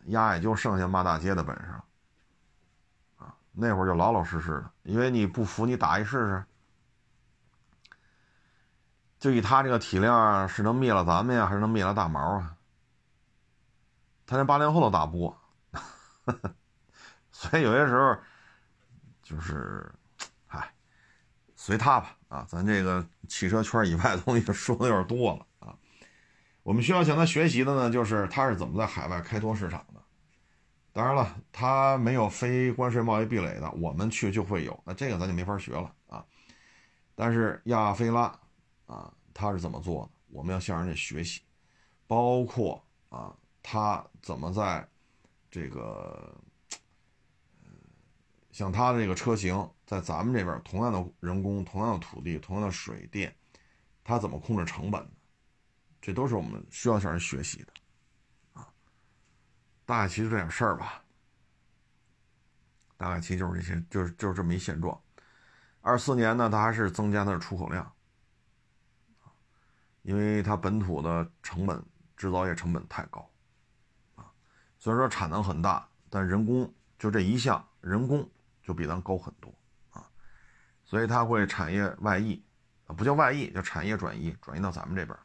[0.04, 1.74] 压也就剩下骂大街的本事
[3.16, 3.34] 啊！
[3.50, 6.44] 那会儿就老老实实的，因为你不服你打一试试。
[9.18, 12.56] 就以他这个体量，是能灭了咱们呀，还是能灭了大毛啊？
[14.28, 15.40] 他连八零后都打不过，
[17.32, 18.16] 所以有些时候
[19.24, 19.92] 就是。
[21.60, 25.76] 随他吧，啊，咱这个汽车圈以外的东西说的有点多了啊。
[26.62, 30.00] 我们需要向他学习的呢，就是他是怎么在海外开拓市场的。
[30.94, 36.24] 当然了，他没有非关税贸易壁垒的，我们去就会有，那这个咱就没法学了啊。
[37.14, 38.32] 但是亚非拉
[38.86, 40.10] 啊，他是怎么做的？
[40.28, 41.42] 我们要向人家学习，
[42.06, 43.36] 包括啊，
[43.70, 44.88] 他怎么在
[45.50, 46.34] 这个。
[48.50, 53.32] 像他的这个车型，在咱们这边同样的人工、同样的土地、同样的水电，
[54.02, 55.06] 他怎么控制成本
[56.00, 57.72] 这都是我们需要向人学习的，
[58.54, 58.66] 啊，
[59.84, 61.04] 大概其实这点事儿吧，
[62.96, 65.00] 大概其实就是这些，就是就是这么一现状。
[65.80, 67.92] 二四年呢，它还是增加它的出口量，
[70.02, 71.80] 因为它本土的成本、
[72.16, 73.30] 制造业成本太高，
[74.78, 78.28] 虽然说产能很大，但人工就这一项人工。
[78.60, 79.50] 就比咱高很多
[79.92, 80.06] 啊，
[80.84, 82.44] 所以它会产业外溢
[82.86, 85.18] 啊，不叫外溢，叫产业转移，转移到咱们这边。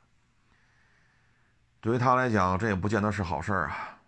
[1.81, 3.99] 对于他来讲，这也不见得是好事儿啊。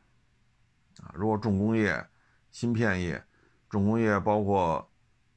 [1.03, 2.07] 啊，如果重工业、
[2.49, 3.21] 芯片业、
[3.69, 4.89] 重工业包括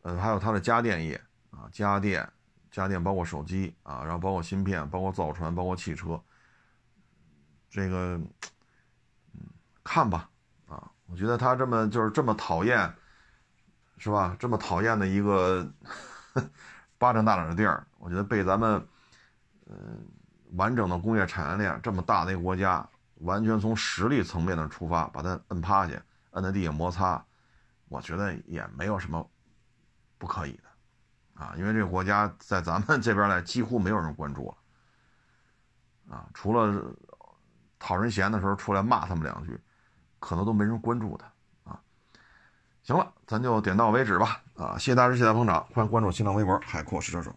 [0.03, 2.33] 呃还有它的家电业啊，家电、
[2.71, 6.23] 家电包括手机啊，然后包括芯片、包括造船、包括汽车，
[7.69, 8.21] 这个
[9.89, 10.29] 看吧
[10.69, 12.93] 啊，我觉得他这么就是这么讨厌。
[14.01, 14.37] 是吧？
[14.39, 15.69] 这么讨厌的一个
[16.99, 18.87] 巴掌大点的地儿，我觉得被咱们
[19.67, 20.07] 嗯
[20.53, 22.89] 完整的工业产业链这么大的一个国家，
[23.23, 27.21] 完全从实力层面的出发，把它摁趴下，摁在地下摩擦，
[27.89, 29.29] 我觉得也没有什么
[30.17, 31.55] 不可以的啊。
[31.59, 36.95] 因为这个国家在咱们这边来几乎没有人关注了啊，除了
[37.81, 39.61] 讨人嫌的时候出来骂他们两句，
[40.19, 41.81] 可能都没人关注他啊。
[42.83, 44.43] 行了，咱就点到为止吧。
[44.57, 47.35] 啊，谢谢大家，谢谢大家捧场，欢迎关注新浪微博“海阔试车手”。